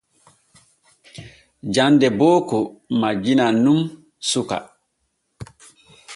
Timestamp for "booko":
2.19-2.57